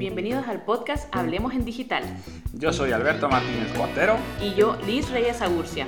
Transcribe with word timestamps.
bienvenidos 0.00 0.48
al 0.48 0.62
podcast 0.62 1.14
Hablemos 1.14 1.52
en 1.52 1.66
Digital. 1.66 2.02
Yo 2.54 2.72
soy 2.72 2.90
Alberto 2.92 3.28
Martínez 3.28 3.70
Cuartero. 3.76 4.16
Y 4.40 4.54
yo, 4.54 4.78
Liz 4.86 5.10
Reyes 5.10 5.42
Agurcia. 5.42 5.86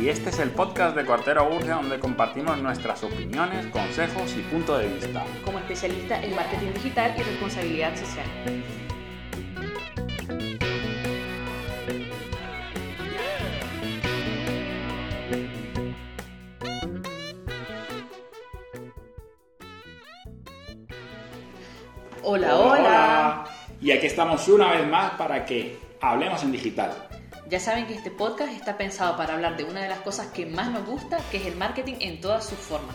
Y 0.00 0.08
este 0.08 0.30
es 0.30 0.38
el 0.38 0.50
podcast 0.50 0.94
de 0.96 1.04
Cuartero 1.04 1.40
Agurcia 1.40 1.74
donde 1.74 1.98
compartimos 1.98 2.56
nuestras 2.58 3.02
opiniones, 3.02 3.66
consejos 3.66 4.32
y 4.36 4.42
punto 4.42 4.78
de 4.78 4.86
vista. 4.86 5.24
Como 5.44 5.58
especialista 5.58 6.22
en 6.22 6.36
marketing 6.36 6.72
digital 6.72 7.12
y 7.18 7.22
responsabilidad 7.24 7.96
social. 7.96 8.26
Hola, 22.30 22.56
hola, 22.56 22.87
Y 23.88 23.90
aquí 23.90 24.06
estamos 24.06 24.46
una 24.48 24.72
vez 24.72 24.86
más 24.86 25.12
para 25.12 25.46
que 25.46 25.78
hablemos 26.02 26.42
en 26.42 26.52
digital. 26.52 26.92
Ya 27.48 27.58
saben 27.58 27.86
que 27.86 27.94
este 27.94 28.10
podcast 28.10 28.52
está 28.52 28.76
pensado 28.76 29.16
para 29.16 29.32
hablar 29.32 29.56
de 29.56 29.64
una 29.64 29.80
de 29.80 29.88
las 29.88 30.00
cosas 30.00 30.26
que 30.26 30.44
más 30.44 30.70
nos 30.70 30.84
gusta, 30.84 31.16
que 31.30 31.38
es 31.38 31.46
el 31.46 31.56
marketing 31.56 31.94
en 32.00 32.20
todas 32.20 32.46
sus 32.46 32.58
formas. 32.58 32.94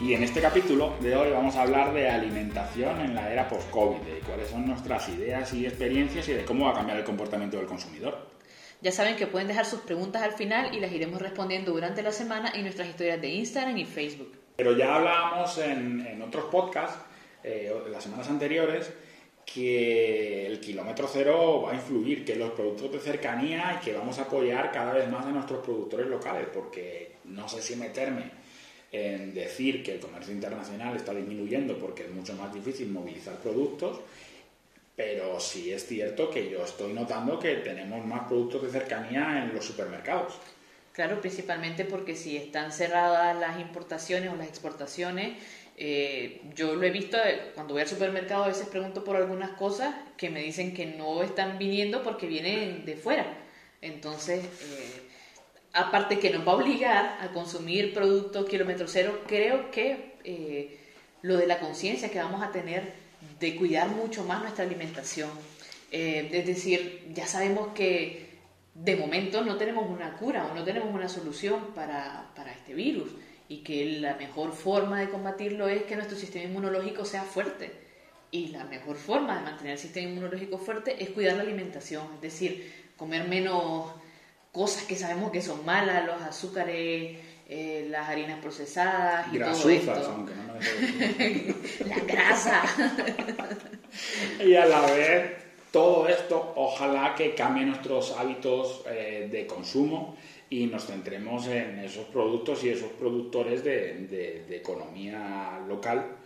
Y 0.00 0.14
en 0.14 0.22
este 0.22 0.40
capítulo 0.40 0.94
de 1.00 1.16
hoy 1.16 1.32
vamos 1.32 1.56
a 1.56 1.62
hablar 1.62 1.92
de 1.92 2.08
alimentación 2.08 3.00
en 3.00 3.16
la 3.16 3.32
era 3.32 3.48
post-COVID, 3.48 3.98
de 3.98 4.20
cuáles 4.20 4.48
son 4.48 4.68
nuestras 4.68 5.08
ideas 5.08 5.52
y 5.52 5.66
experiencias 5.66 6.28
y 6.28 6.34
de 6.34 6.44
cómo 6.44 6.66
va 6.66 6.70
a 6.70 6.74
cambiar 6.74 6.98
el 6.98 7.04
comportamiento 7.04 7.56
del 7.56 7.66
consumidor. 7.66 8.28
Ya 8.82 8.92
saben 8.92 9.16
que 9.16 9.26
pueden 9.26 9.48
dejar 9.48 9.66
sus 9.66 9.80
preguntas 9.80 10.22
al 10.22 10.34
final 10.34 10.72
y 10.72 10.78
las 10.78 10.92
iremos 10.92 11.20
respondiendo 11.20 11.72
durante 11.72 12.04
la 12.04 12.12
semana 12.12 12.52
en 12.54 12.62
nuestras 12.62 12.88
historias 12.88 13.20
de 13.20 13.30
Instagram 13.30 13.76
y 13.76 13.84
Facebook. 13.84 14.38
Pero 14.54 14.76
ya 14.76 14.94
hablábamos 14.94 15.58
en, 15.58 16.06
en 16.06 16.22
otros 16.22 16.44
podcasts 16.44 16.96
eh, 17.42 17.72
las 17.90 18.04
semanas 18.04 18.28
anteriores 18.28 18.92
que 19.46 20.46
el 20.46 20.60
kilómetro 20.60 21.08
cero 21.10 21.62
va 21.64 21.70
a 21.70 21.74
influir, 21.76 22.24
que 22.24 22.34
los 22.34 22.50
productos 22.50 22.92
de 22.92 22.98
cercanía 22.98 23.78
y 23.80 23.84
que 23.84 23.94
vamos 23.94 24.18
a 24.18 24.22
apoyar 24.22 24.72
cada 24.72 24.92
vez 24.92 25.08
más 25.08 25.24
a 25.24 25.30
nuestros 25.30 25.64
productores 25.64 26.08
locales, 26.08 26.48
porque 26.52 27.12
no 27.24 27.48
sé 27.48 27.62
si 27.62 27.76
meterme 27.76 28.30
en 28.90 29.32
decir 29.32 29.82
que 29.82 29.94
el 29.94 30.00
comercio 30.00 30.34
internacional 30.34 30.96
está 30.96 31.14
disminuyendo 31.14 31.78
porque 31.78 32.04
es 32.04 32.10
mucho 32.10 32.34
más 32.34 32.52
difícil 32.52 32.90
movilizar 32.90 33.36
productos, 33.38 34.00
pero 34.96 35.38
sí 35.38 35.72
es 35.72 35.86
cierto 35.86 36.30
que 36.30 36.50
yo 36.50 36.64
estoy 36.64 36.92
notando 36.92 37.38
que 37.38 37.56
tenemos 37.56 38.04
más 38.04 38.26
productos 38.26 38.62
de 38.62 38.70
cercanía 38.70 39.44
en 39.44 39.54
los 39.54 39.64
supermercados. 39.64 40.34
Claro, 40.96 41.20
principalmente 41.20 41.84
porque 41.84 42.16
si 42.16 42.38
están 42.38 42.72
cerradas 42.72 43.38
las 43.38 43.60
importaciones 43.60 44.32
o 44.32 44.36
las 44.36 44.48
exportaciones, 44.48 45.36
eh, 45.76 46.40
yo 46.54 46.74
lo 46.74 46.82
he 46.84 46.90
visto 46.90 47.18
eh, 47.18 47.50
cuando 47.54 47.74
voy 47.74 47.82
al 47.82 47.88
supermercado, 47.88 48.44
a 48.44 48.48
veces 48.48 48.66
pregunto 48.66 49.04
por 49.04 49.14
algunas 49.16 49.50
cosas 49.50 49.94
que 50.16 50.30
me 50.30 50.40
dicen 50.40 50.72
que 50.72 50.86
no 50.86 51.22
están 51.22 51.58
viniendo 51.58 52.02
porque 52.02 52.26
vienen 52.26 52.86
de 52.86 52.96
fuera. 52.96 53.26
Entonces, 53.82 54.42
eh, 54.42 55.02
aparte 55.74 56.18
que 56.18 56.30
nos 56.30 56.48
va 56.48 56.52
a 56.52 56.56
obligar 56.56 57.18
a 57.20 57.28
consumir 57.34 57.92
productos 57.92 58.48
kilómetro 58.48 58.88
cero, 58.88 59.20
creo 59.26 59.70
que 59.70 60.78
lo 61.20 61.36
de 61.36 61.46
la 61.46 61.60
conciencia 61.60 62.10
que 62.10 62.20
vamos 62.20 62.42
a 62.42 62.52
tener 62.52 62.94
de 63.38 63.54
cuidar 63.54 63.90
mucho 63.90 64.24
más 64.24 64.40
nuestra 64.40 64.64
alimentación. 64.64 65.28
es 65.90 66.46
decir, 66.46 67.04
ya 67.12 67.26
sabemos 67.26 67.74
que 67.74 68.25
de 68.82 68.96
momento 68.96 69.42
no 69.42 69.56
tenemos 69.56 69.88
una 69.88 70.12
cura 70.16 70.46
o 70.46 70.54
no 70.54 70.64
tenemos 70.64 70.92
una 70.92 71.08
solución 71.08 71.74
para, 71.74 72.30
para 72.34 72.52
este 72.52 72.74
virus 72.74 73.10
y 73.48 73.58
que 73.58 73.98
la 74.00 74.14
mejor 74.16 74.52
forma 74.52 75.00
de 75.00 75.08
combatirlo 75.08 75.68
es 75.68 75.84
que 75.84 75.96
nuestro 75.96 76.16
sistema 76.16 76.46
inmunológico 76.46 77.04
sea 77.04 77.22
fuerte. 77.22 77.72
Y 78.30 78.48
la 78.48 78.64
mejor 78.64 78.96
forma 78.96 79.38
de 79.38 79.44
mantener 79.44 79.74
el 79.74 79.78
sistema 79.78 80.10
inmunológico 80.10 80.58
fuerte 80.58 81.02
es 81.02 81.10
cuidar 81.10 81.36
la 81.36 81.42
alimentación, 81.42 82.06
es 82.16 82.20
decir, 82.20 82.90
comer 82.96 83.28
menos 83.28 83.92
cosas 84.50 84.82
que 84.84 84.96
sabemos 84.96 85.30
que 85.30 85.40
son 85.40 85.64
malas, 85.64 86.04
los 86.04 86.20
azúcares, 86.22 87.18
eh, 87.48 87.86
las 87.88 88.08
harinas 88.08 88.40
procesadas 88.40 89.32
y 89.32 89.38
todo 89.38 89.70
esto. 89.70 89.92
aunque 89.92 90.34
no 90.34 90.54
me 90.54 91.86
La 91.88 92.00
grasa. 92.00 92.62
y 94.44 94.54
a 94.56 94.66
la 94.66 94.80
vez, 94.80 95.45
todo 95.76 96.08
esto, 96.08 96.54
ojalá 96.56 97.14
que 97.14 97.34
cambie 97.34 97.66
nuestros 97.66 98.12
hábitos 98.12 98.82
eh, 98.86 99.28
de 99.30 99.46
consumo 99.46 100.16
y 100.48 100.68
nos 100.68 100.86
centremos 100.86 101.48
en 101.48 101.80
esos 101.80 102.06
productos 102.06 102.64
y 102.64 102.70
esos 102.70 102.92
productores 102.92 103.62
de, 103.62 104.46
economía 104.56 105.60
local 105.68 106.16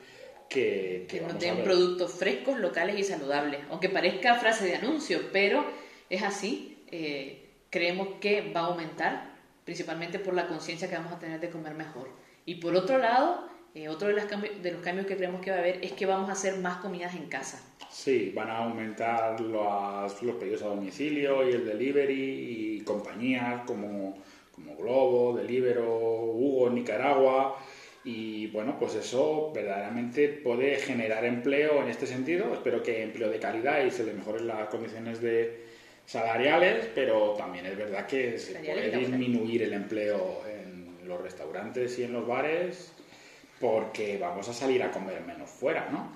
que, 0.48 1.04
que, 1.08 1.20
nos 1.20 1.36
den 1.40 1.64
productos 1.64 2.12
frescos, 2.12 2.60
locales 2.60 2.96
y 2.96 3.02
saludables. 3.02 3.58
Aunque 3.70 3.88
parezca 3.88 4.36
frase 4.36 4.66
de 4.66 4.76
anuncio, 4.76 5.18
pero 5.32 5.64
es 6.08 6.22
así. 6.22 6.84
Eh, 6.92 7.48
creemos 7.70 8.06
que 8.20 8.52
va 8.52 8.60
a 8.60 8.66
aumentar, 8.66 9.34
principalmente 9.64 10.20
por 10.20 10.34
la 10.34 10.46
conciencia 10.46 10.88
que 10.88 10.94
vamos 10.94 11.12
a 11.12 11.18
tener 11.18 11.40
de 11.40 11.50
comer 11.50 11.74
mejor. 11.74 12.08
Y 12.46 12.54
por 12.56 12.76
otro 12.76 12.98
lado, 12.98 13.49
eh, 13.74 13.88
otro 13.88 14.08
de, 14.08 14.14
de 14.14 14.72
los 14.72 14.82
cambios 14.82 15.06
que 15.06 15.16
creemos 15.16 15.40
que 15.40 15.50
va 15.50 15.58
a 15.58 15.60
haber 15.60 15.84
es 15.84 15.92
que 15.92 16.06
vamos 16.06 16.28
a 16.28 16.32
hacer 16.32 16.58
más 16.58 16.78
comidas 16.78 17.14
en 17.14 17.26
casa. 17.26 17.62
Sí, 17.90 18.32
van 18.34 18.50
a 18.50 18.58
aumentar 18.58 19.40
los, 19.40 20.22
los 20.22 20.36
pedidos 20.36 20.62
a 20.62 20.66
domicilio 20.66 21.48
y 21.48 21.52
el 21.52 21.64
delivery 21.64 22.76
y 22.78 22.80
compañías 22.80 23.62
como, 23.66 24.16
como 24.52 24.76
Globo, 24.76 25.36
Delivero, 25.36 25.86
Hugo, 25.86 26.70
Nicaragua. 26.70 27.56
Y 28.02 28.46
bueno, 28.48 28.76
pues 28.78 28.94
eso 28.94 29.52
verdaderamente 29.54 30.28
puede 30.28 30.76
generar 30.76 31.24
empleo 31.24 31.82
en 31.82 31.90
este 31.90 32.06
sentido. 32.06 32.54
Espero 32.54 32.82
que 32.82 33.02
empleo 33.02 33.28
de 33.28 33.38
calidad 33.38 33.84
y 33.84 33.90
se 33.90 34.04
le 34.04 34.14
mejoren 34.14 34.46
las 34.46 34.68
condiciones 34.68 35.20
de 35.20 35.66
salariales, 36.06 36.88
pero 36.94 37.34
también 37.34 37.66
es 37.66 37.76
verdad 37.76 38.06
que 38.06 38.38
se 38.38 38.54
puede 38.54 38.96
disminuir 38.96 39.62
el 39.62 39.74
empleo 39.74 40.42
en 40.48 41.06
los 41.06 41.20
restaurantes 41.20 41.98
y 41.98 42.04
en 42.04 42.12
los 42.12 42.26
bares 42.26 42.92
porque 43.60 44.16
vamos 44.18 44.48
a 44.48 44.54
salir 44.54 44.82
a 44.82 44.90
comer 44.90 45.20
menos 45.20 45.50
fuera, 45.50 45.88
¿no? 45.90 46.10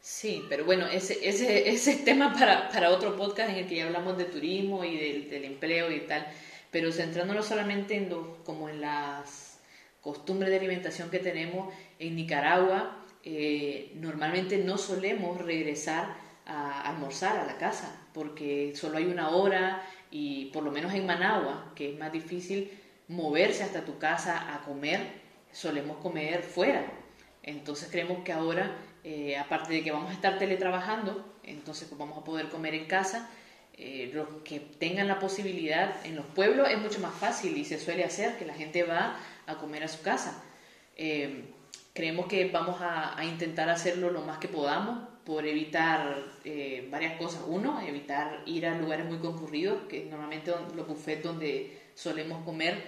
Sí, 0.00 0.44
pero 0.48 0.64
bueno, 0.64 0.86
ese, 0.86 1.28
ese, 1.28 1.68
ese 1.70 1.96
tema 2.04 2.32
para, 2.32 2.68
para, 2.68 2.90
otro 2.90 3.16
podcast 3.16 3.50
en 3.50 3.56
el 3.56 3.66
que 3.66 3.76
ya 3.76 3.86
hablamos 3.86 4.16
de 4.16 4.26
turismo 4.26 4.84
y 4.84 4.96
del, 5.28 5.44
empleo 5.44 5.90
y 5.90 6.00
tal, 6.00 6.26
pero 6.70 6.92
centrándonos 6.92 7.46
solamente 7.46 7.96
en 7.96 8.10
como 8.44 8.68
en 8.68 8.80
las 8.80 9.60
costumbres 10.00 10.50
de 10.50 10.58
alimentación 10.58 11.10
que 11.10 11.18
tenemos 11.18 11.72
en 11.98 12.16
Nicaragua, 12.16 13.04
eh, 13.22 13.92
normalmente 13.96 14.58
no 14.58 14.78
solemos 14.78 15.40
regresar 15.42 16.14
a 16.46 16.82
almorzar 16.88 17.36
a 17.36 17.46
la 17.46 17.58
casa, 17.58 18.06
porque 18.14 18.72
solo 18.74 18.98
hay 18.98 19.04
una 19.04 19.30
hora 19.30 19.82
y 20.10 20.46
por 20.46 20.62
lo 20.62 20.70
menos 20.70 20.94
en 20.94 21.06
Managua, 21.06 21.72
que 21.74 21.92
es 21.92 21.98
más 21.98 22.12
difícil 22.12 22.70
moverse 23.08 23.62
hasta 23.62 23.84
tu 23.84 23.98
casa 23.98 24.54
a 24.54 24.62
comer, 24.62 25.20
solemos 25.52 25.98
comer 25.98 26.42
fuera. 26.42 26.84
Entonces 27.42 27.88
creemos 27.90 28.22
que 28.24 28.32
ahora 28.32 28.76
eh, 29.02 29.38
aparte 29.38 29.72
de 29.72 29.82
que 29.82 29.92
vamos 29.92 30.10
a 30.10 30.14
estar 30.14 30.38
teletrabajando, 30.38 31.24
entonces 31.42 31.88
pues 31.88 31.98
vamos 31.98 32.18
a 32.18 32.24
poder 32.24 32.48
comer 32.48 32.74
en 32.74 32.86
casa. 32.86 33.30
Eh, 33.74 34.10
los 34.12 34.28
que 34.44 34.60
tengan 34.60 35.08
la 35.08 35.18
posibilidad 35.18 36.04
en 36.04 36.14
los 36.14 36.26
pueblos 36.26 36.68
es 36.68 36.78
mucho 36.78 37.00
más 37.00 37.14
fácil 37.14 37.56
y 37.56 37.64
se 37.64 37.78
suele 37.78 38.04
hacer 38.04 38.36
que 38.36 38.44
la 38.44 38.52
gente 38.52 38.82
va 38.82 39.16
a 39.46 39.56
comer 39.56 39.84
a 39.84 39.88
su 39.88 40.02
casa. 40.02 40.42
Eh, 40.96 41.44
creemos 41.94 42.26
que 42.26 42.50
vamos 42.50 42.80
a, 42.82 43.16
intentar 43.24 43.70
hacerlo 43.70 44.10
lo 44.10 44.20
más 44.20 44.38
que 44.38 44.48
podamos 44.48 45.08
por 45.24 45.46
evitar 45.46 46.22
varias 46.90 47.16
cosas. 47.16 47.42
Uno, 47.46 47.80
evitar 47.80 48.42
ir 48.46 48.66
a 48.66 48.76
lugares 48.76 49.06
muy 49.06 49.18
concurridos, 49.18 49.82
que 49.88 50.04
normalmente 50.04 50.52
los 50.74 50.86
buffets 50.86 51.22
donde 51.22 51.78
solemos 51.94 52.44
comer, 52.44 52.82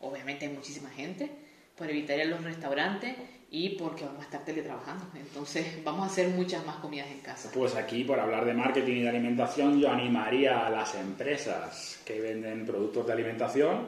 obviamente 0.00 0.46
hay 0.46 0.52
muchísima 0.52 0.90
gente, 0.90 1.30
por 1.80 1.88
evitar 1.88 2.18
ir 2.18 2.24
a 2.24 2.26
los 2.26 2.44
restaurantes 2.44 3.16
y 3.50 3.70
porque 3.70 4.04
vamos 4.04 4.20
a 4.20 4.24
estar 4.24 4.44
teletrabajando. 4.44 5.06
Entonces 5.14 5.82
vamos 5.82 6.02
a 6.02 6.12
hacer 6.12 6.28
muchas 6.28 6.64
más 6.66 6.76
comidas 6.76 7.08
en 7.08 7.20
casa. 7.20 7.50
Pues 7.54 7.74
aquí, 7.74 8.04
por 8.04 8.20
hablar 8.20 8.44
de 8.44 8.52
marketing 8.52 8.96
y 8.96 9.02
de 9.04 9.08
alimentación, 9.08 9.80
yo 9.80 9.90
animaría 9.90 10.66
a 10.66 10.68
las 10.68 10.94
empresas 10.94 11.98
que 12.04 12.20
venden 12.20 12.66
productos 12.66 13.06
de 13.06 13.14
alimentación 13.14 13.86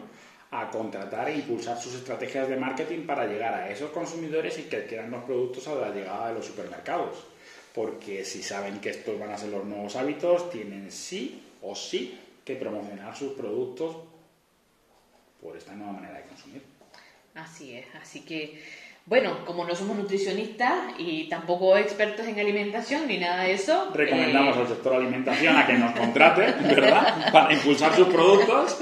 a 0.53 0.71
contratar 0.71 1.29
e 1.29 1.35
impulsar 1.35 1.79
sus 1.79 1.95
estrategias 1.97 2.49
de 2.49 2.57
marketing 2.57 3.05
para 3.05 3.27
llegar 3.27 3.53
a 3.53 3.71
esos 3.71 3.91
consumidores 3.91 4.59
y 4.59 4.63
que 4.63 4.87
quieran 4.87 5.11
los 5.11 5.25
productos 5.25 5.69
a 5.69 5.75
la 5.75 5.91
llegada 5.91 6.29
de 6.29 6.35
los 6.37 6.47
supermercados. 6.47 7.27
Porque 7.75 8.25
si 8.25 8.43
saben 8.43 8.81
que 8.81 8.89
estos 8.89 9.21
van 9.21 9.33
a 9.33 9.37
ser 9.37 9.51
los 9.51 9.67
nuevos 9.67 9.97
hábitos, 9.97 10.51
tienen 10.51 10.91
sí 10.91 11.43
o 11.61 11.75
sí 11.75 12.19
que 12.43 12.57
promocionar 12.57 13.15
sus 13.15 13.35
productos 13.35 13.97
por 15.43 15.59
esta 15.59 15.75
nueva 15.75 15.93
manera 15.93 16.17
de 16.17 16.25
consumir. 16.25 16.82
Así 17.35 17.75
es, 17.75 17.87
así 17.95 18.21
que 18.21 18.63
bueno, 19.05 19.45
como 19.45 19.65
no 19.65 19.75
somos 19.75 19.97
nutricionistas 19.97 20.73
y 20.97 21.29
tampoco 21.29 21.77
expertos 21.77 22.25
en 22.25 22.39
alimentación 22.39 23.09
ni 23.09 23.19
nada 23.19 23.43
de 23.43 23.55
eso. 23.55 23.91
Recomendamos 23.93 24.57
al 24.57 24.69
sector 24.69 24.95
alimentación 24.95 25.57
a 25.57 25.67
que 25.67 25.73
nos 25.73 25.91
contrate, 25.91 26.43
¿verdad? 26.63 27.33
Para 27.33 27.53
impulsar 27.53 27.97
sus 27.97 28.07
productos. 28.07 28.79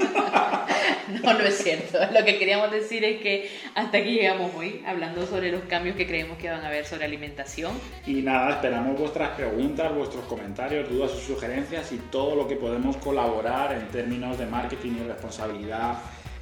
no, 1.23 1.33
no 1.33 1.39
es 1.39 1.57
cierto. 1.57 1.97
Lo 2.13 2.23
que 2.23 2.37
queríamos 2.37 2.69
decir 2.69 3.03
es 3.03 3.19
que 3.19 3.49
hasta 3.73 3.97
aquí 3.97 4.11
llegamos 4.11 4.51
hoy, 4.55 4.83
hablando 4.85 5.25
sobre 5.25 5.51
los 5.51 5.63
cambios 5.63 5.95
que 5.95 6.05
creemos 6.05 6.37
que 6.37 6.51
van 6.51 6.63
a 6.63 6.67
haber 6.67 6.85
sobre 6.85 7.05
alimentación. 7.05 7.71
Y 8.05 8.21
nada, 8.21 8.51
esperamos 8.51 8.99
vuestras 8.99 9.29
preguntas, 9.29 9.93
vuestros 9.95 10.23
comentarios, 10.25 10.87
dudas 10.87 11.11
y 11.17 11.25
sugerencias 11.25 11.91
y 11.93 11.97
todo 11.97 12.35
lo 12.35 12.47
que 12.47 12.57
podemos 12.57 12.95
colaborar 12.97 13.73
en 13.73 13.87
términos 13.87 14.37
de 14.37 14.45
marketing 14.45 14.97
y 15.03 15.07
responsabilidad 15.07 15.97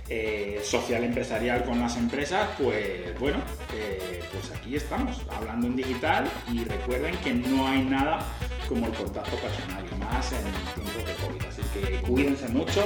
eh, 0.09 0.61
social 0.63 1.03
empresarial 1.03 1.63
con 1.63 1.79
las 1.79 1.95
empresas, 1.95 2.49
pues 2.57 3.17
bueno, 3.19 3.37
eh, 3.73 4.21
pues 4.31 4.51
aquí 4.51 4.75
estamos, 4.75 5.21
hablando 5.29 5.67
en 5.67 5.75
digital 5.75 6.25
y 6.51 6.63
recuerden 6.63 7.15
que 7.17 7.33
no 7.33 7.67
hay 7.67 7.83
nada 7.83 8.19
como 8.67 8.87
el 8.87 8.93
contacto 8.93 9.35
personal 9.37 9.85
y 9.91 9.95
más 9.99 10.31
en 10.31 10.41
tiempos 10.73 11.05
de 11.05 11.13
COVID. 11.27 11.45
Así 11.47 11.61
que 11.73 12.01
cuídense 12.07 12.47
mucho 12.49 12.85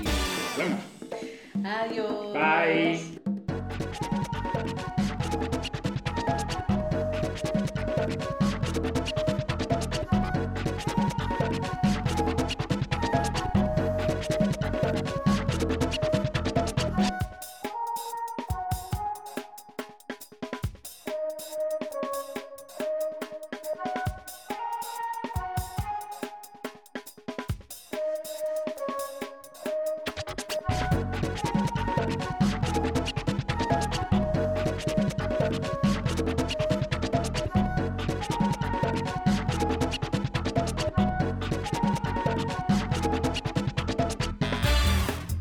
y 0.00 0.04
nos 0.04 0.56
vemos. 0.58 0.80
Adiós. 1.64 2.34
Bye. 2.34 3.20